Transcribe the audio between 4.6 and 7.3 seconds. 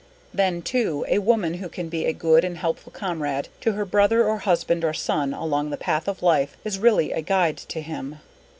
or son along the path of life is really a